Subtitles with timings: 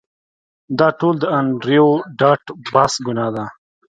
[0.79, 1.87] دا ټول د انډریو
[2.19, 3.45] ډاټ باس ګناه ده